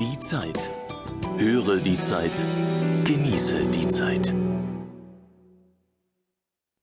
Die 0.00 0.18
Zeit. 0.18 0.70
Höre 1.38 1.78
die 1.78 1.98
Zeit. 1.98 2.44
Genieße 3.04 3.70
die 3.70 3.88
Zeit. 3.88 4.34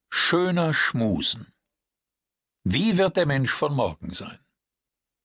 Schöner 0.10 0.74
Schmusen. 0.74 1.54
Wie 2.64 2.98
wird 2.98 3.16
der 3.16 3.28
Mensch 3.28 3.52
von 3.52 3.76
morgen 3.76 4.14
sein? 4.14 4.40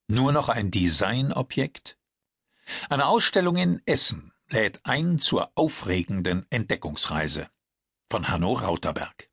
Nur 0.07 0.33
noch 0.33 0.51
ein 0.51 0.71
Designobjekt? 0.71 1.97
Eine 2.91 3.07
Ausstellung 3.07 3.57
in 3.57 3.81
Essen 3.87 4.35
lädt 4.51 4.85
ein 4.85 5.19
zur 5.19 5.51
aufregenden 5.55 6.45
Entdeckungsreise 6.51 7.49
von 8.11 8.29
Hanno 8.29 8.53
Rauterberg. 8.53 9.31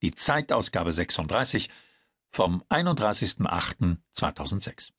Die 0.00 0.12
Zeitausgabe 0.12 0.92
36 0.92 1.68
vom 2.30 2.62
31.08.2006. 2.68 4.92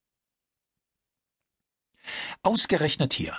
Ausgerechnet 2.44 3.14
hier. 3.14 3.38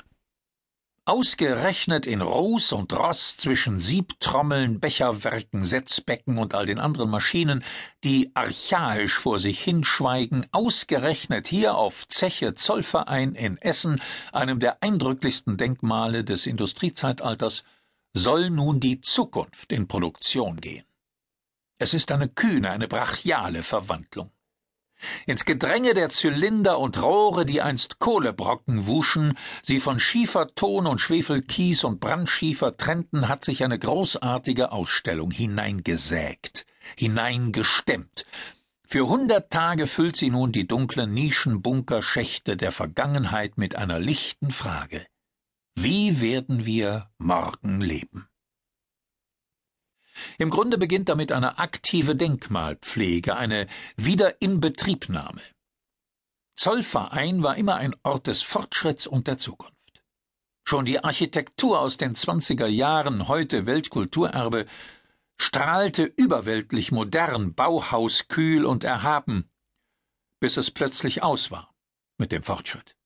Ausgerechnet 1.05 2.07
in 2.07 2.21
Ruß 2.21 2.71
und 2.73 2.93
Ross 2.93 3.37
zwischen 3.37 3.81
Siebtrommeln, 3.81 4.79
Becherwerken, 4.79 5.65
Setzbecken 5.65 6.39
und 6.39 6.55
all 6.55 6.67
den 6.67 6.79
anderen 6.79 7.11
Maschinen, 7.11 7.65
die 8.05 8.31
archaisch 8.35 9.15
vor 9.15 9.41
sich 9.41 9.61
hinschweigen, 9.61 10.47
ausgerechnet 10.53 11.49
hier 11.49 11.75
auf 11.75 12.07
Zeche 12.07 12.55
Zollverein 12.55 13.35
in 13.35 13.59
Essen, 13.59 14.01
einem 14.31 14.61
der 14.61 14.81
eindrücklichsten 14.85 15.57
Denkmale 15.57 16.23
des 16.23 16.47
Industriezeitalters, 16.47 17.65
soll 18.15 18.51
nun 18.51 18.79
die 18.79 19.01
Zukunft 19.01 19.73
in 19.73 19.89
Produktion 19.89 20.61
gehen. 20.61 20.87
Es 21.79 21.93
ist 21.93 22.13
eine 22.13 22.29
kühne, 22.29 22.71
eine 22.71 22.87
brachiale 22.87 23.65
Verwandlung. 23.65 24.31
Ins 25.27 25.45
Gedränge 25.45 25.95
der 25.95 26.11
Zylinder 26.11 26.79
und 26.79 27.01
Rohre, 27.01 27.45
die 27.45 27.63
einst 27.63 27.99
Kohlebrocken 27.99 28.87
wuschen, 28.87 29.37
sie 29.63 29.81
von 29.81 30.01
Schieferton 30.01 30.87
und 30.87 31.01
Schwefelkies 31.01 31.85
und 31.85 32.01
Brandschiefer 32.01 32.77
trennten, 32.77 33.29
hat 33.29 33.45
sich 33.45 33.65
eine 33.65 33.79
großartige 33.79 34.73
Ausstellung 34.73 35.31
hineingesägt, 35.31 36.67
hineingestemmt. 36.97 38.27
Für 38.85 39.09
hundert 39.09 39.51
Tage 39.51 39.87
füllt 39.87 40.17
sie 40.17 40.31
nun 40.31 40.53
die 40.53 40.67
dunklen 40.67 41.15
Nischenbunkerschächte 41.15 42.57
der 42.57 42.73
Vergangenheit 42.73 43.57
mit 43.57 43.75
einer 43.75 43.99
lichten 43.99 44.51
Frage. 44.51 45.07
Wie 45.75 46.21
werden 46.21 46.67
wir 46.67 47.09
morgen 47.17 47.81
leben? 47.81 48.29
Im 50.39 50.51
Grunde 50.51 50.79
beginnt 50.79 51.09
damit 51.09 51.33
eine 51.33 51.59
aktive 51.59 52.17
Denkmalpflege, 52.17 53.37
eine 53.37 53.67
Wiederinbetriebnahme. 53.97 55.43
Zollverein 56.57 57.43
war 57.43 57.57
immer 57.57 57.77
ein 57.77 57.97
Ort 58.03 58.27
des 58.27 58.43
Fortschritts 58.43 59.07
und 59.07 59.27
der 59.27 59.39
Zukunft. 59.39 59.75
Schon 60.65 60.85
die 60.85 61.03
Architektur 61.03 61.81
aus 61.81 61.97
den 61.97 62.15
zwanziger 62.15 62.69
Jahren, 62.69 63.29
heute 63.29 63.67
Weltkulturerbe, 63.67 64.67
strahlte 65.41 66.05
überweltlich 66.05 66.93
modern, 66.93 67.55
bauhauskühl 67.55 68.65
und 68.65 68.85
erhaben, 68.85 69.51
bis 70.39 70.57
es 70.57 70.71
plötzlich 70.71 71.23
aus 71.23 71.51
war 71.51 71.75
mit 72.19 72.31
dem 72.31 72.43
Fortschritt. 72.43 72.97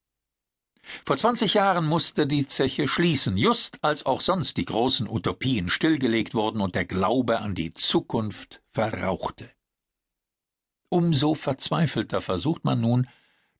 Vor 1.06 1.18
zwanzig 1.18 1.54
Jahren 1.54 1.86
musste 1.86 2.26
die 2.26 2.48
Zeche 2.48 2.88
schließen, 2.88 3.36
just 3.36 3.78
als 3.84 4.04
auch 4.06 4.20
sonst 4.20 4.56
die 4.56 4.64
großen 4.64 5.08
Utopien 5.08 5.68
stillgelegt 5.68 6.34
wurden 6.34 6.60
und 6.60 6.74
der 6.74 6.84
Glaube 6.84 7.38
an 7.38 7.54
die 7.54 7.72
Zukunft 7.72 8.60
verrauchte. 8.66 9.48
Umso 10.88 11.34
verzweifelter 11.34 12.20
versucht 12.20 12.64
man 12.64 12.80
nun, 12.80 13.06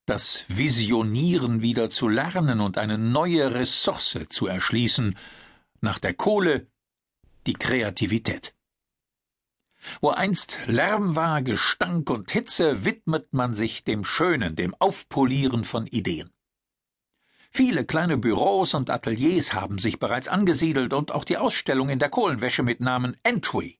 das 0.05 0.43
Visionieren 0.49 1.61
wieder 1.61 1.89
zu 1.89 2.09
lernen 2.09 2.59
und 2.59 2.77
eine 2.77 2.97
neue 2.97 3.53
Ressource 3.53 4.19
zu 4.29 4.47
erschließen, 4.47 5.17
nach 5.79 5.99
der 5.99 6.15
Kohle 6.15 6.67
die 7.45 7.53
Kreativität. 7.53 8.55
Wo 10.01 10.09
einst 10.09 10.59
Lärm 10.65 11.15
war, 11.15 11.41
Gestank 11.41 12.09
und 12.09 12.29
Hitze, 12.29 12.83
widmet 12.83 13.31
man 13.31 13.53
sich 13.53 13.85
dem 13.85 14.03
Schönen, 14.03 14.57
dem 14.57 14.75
Aufpolieren 14.75 15.63
von 15.63 15.87
Ideen. 15.87 16.33
Viele 17.57 17.85
kleine 17.85 18.17
Büros 18.17 18.75
und 18.75 18.91
Ateliers 18.91 19.55
haben 19.55 19.79
sich 19.79 19.97
bereits 19.97 20.27
angesiedelt 20.27 20.93
und 20.93 21.11
auch 21.11 21.23
die 21.23 21.37
Ausstellung 21.37 21.89
in 21.89 21.97
der 21.97 22.09
Kohlenwäsche 22.09 22.61
mit 22.61 22.81
Namen 22.81 23.17
Entry 23.23 23.79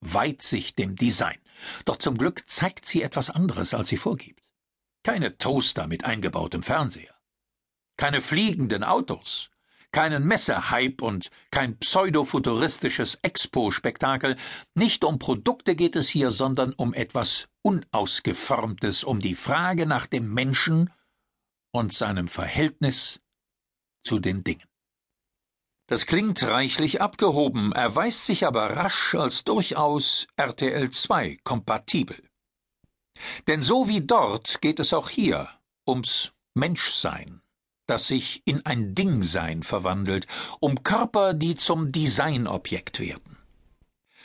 weiht 0.00 0.42
sich 0.42 0.74
dem 0.74 0.96
Design. 0.96 1.38
Doch 1.84 1.98
zum 1.98 2.18
Glück 2.18 2.42
zeigt 2.50 2.84
sie 2.84 3.00
etwas 3.00 3.30
anderes, 3.30 3.74
als 3.74 3.90
sie 3.90 3.96
vorgibt. 3.96 4.42
Keine 5.04 5.38
Toaster 5.38 5.86
mit 5.86 6.04
eingebautem 6.04 6.64
Fernseher. 6.64 7.14
Keine 7.96 8.22
fliegenden 8.22 8.82
Autos. 8.82 9.52
Keinen 9.92 10.24
Messehype 10.26 11.04
und 11.04 11.30
kein 11.52 11.78
pseudofuturistisches 11.78 13.20
Expo-Spektakel. 13.22 14.36
Nicht 14.74 15.04
um 15.04 15.20
Produkte 15.20 15.76
geht 15.76 15.94
es 15.94 16.08
hier, 16.08 16.32
sondern 16.32 16.72
um 16.72 16.92
etwas 16.92 17.46
Unausgeformtes, 17.62 19.04
um 19.04 19.20
die 19.20 19.36
Frage 19.36 19.86
nach 19.86 20.08
dem 20.08 20.34
Menschen 20.34 20.90
und 21.72 21.92
seinem 21.92 22.28
Verhältnis 22.28 23.20
zu 24.04 24.18
den 24.18 24.44
Dingen. 24.44 24.66
Das 25.88 26.06
klingt 26.06 26.42
reichlich 26.42 27.00
abgehoben, 27.00 27.72
erweist 27.72 28.24
sich 28.26 28.46
aber 28.46 28.76
rasch 28.76 29.14
als 29.14 29.44
durchaus 29.44 30.26
RTL 30.36 30.90
2 30.90 31.38
kompatibel. 31.44 32.16
Denn 33.46 33.62
so 33.62 33.88
wie 33.88 34.00
dort 34.00 34.60
geht 34.62 34.80
es 34.80 34.94
auch 34.94 35.10
hier 35.10 35.50
ums 35.86 36.32
Menschsein, 36.54 37.42
das 37.86 38.08
sich 38.08 38.42
in 38.46 38.64
ein 38.64 38.94
Dingsein 38.94 39.62
verwandelt, 39.62 40.26
um 40.60 40.82
Körper, 40.82 41.34
die 41.34 41.56
zum 41.56 41.92
Designobjekt 41.92 43.00
werden. 43.00 43.38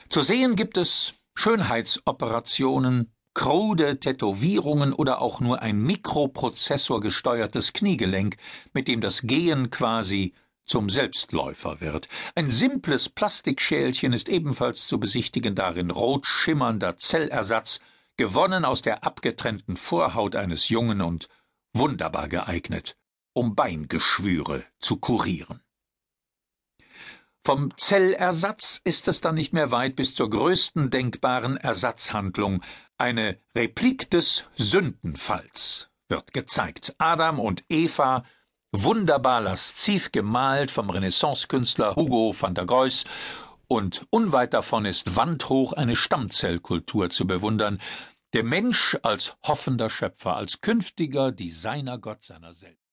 Zu 0.10 0.22
sehen 0.22 0.56
gibt 0.56 0.78
es 0.78 1.14
Schönheitsoperationen, 1.36 3.14
krude 3.38 4.00
Tätowierungen 4.00 4.94
oder 4.94 5.22
auch 5.22 5.42
nur 5.42 5.62
ein 5.62 5.80
Mikroprozessor 5.80 7.02
gesteuertes 7.02 7.72
Kniegelenk, 7.72 8.36
mit 8.74 8.88
dem 8.88 9.00
das 9.00 9.22
Gehen 9.22 9.70
quasi 9.70 10.34
zum 10.66 10.90
Selbstläufer 10.90 11.80
wird. 11.80 12.10
Ein 12.34 12.50
simples 12.50 13.10
Plastikschälchen 13.10 14.12
ist 14.12 14.28
ebenfalls 14.28 14.88
zu 14.88 15.00
besichtigen, 15.00 15.54
darin 15.54 15.92
rot 15.92 16.26
schimmernder 16.26 16.98
Zellersatz, 16.98 17.80
gewonnen 18.18 18.66
aus 18.66 18.82
der 18.82 19.04
abgetrennten 19.04 19.78
Vorhaut 19.78 20.36
eines 20.36 20.70
Jungen 20.70 21.02
und 21.02 21.30
wunderbar 21.74 22.30
geeignet, 22.30 22.98
um 23.34 23.54
Beingeschwüre 23.54 24.64
zu 24.80 24.98
kurieren. 24.98 25.62
Vom 27.48 27.72
Zellersatz 27.78 28.82
ist 28.84 29.08
es 29.08 29.22
dann 29.22 29.36
nicht 29.36 29.54
mehr 29.54 29.72
weit 29.72 29.96
bis 29.96 30.14
zur 30.14 30.30
größten 30.30 30.90
denkbaren 30.90 31.56
Ersatzhandlung. 31.56 32.62
Eine 33.00 33.38
Replik 33.56 34.10
des 34.10 34.46
Sündenfalls 34.56 35.92
wird 36.10 36.34
gezeigt. 36.34 36.96
Adam 36.98 37.40
und 37.40 37.64
Eva, 37.70 38.24
wunderbar 38.72 39.40
lasziv 39.40 40.12
gemalt 40.12 40.72
vom 40.72 40.90
Renaissancekünstler 40.90 41.96
Hugo 41.96 42.34
van 42.36 42.56
der 42.56 42.66
Goys, 42.66 43.04
und 43.68 44.08
unweit 44.10 44.56
davon 44.56 44.86
ist 44.86 45.16
wandhoch 45.16 45.74
eine 45.74 45.96
Stammzellkultur 45.96 47.12
zu 47.12 47.28
bewundern, 47.28 47.80
der 48.34 48.44
Mensch 48.44 48.98
als 49.04 49.38
hoffender 49.46 49.92
Schöpfer, 49.92 50.36
als 50.36 50.62
künftiger 50.62 51.32
Designergott 51.32 52.24
seiner 52.24 52.56
selbst. 52.56 52.87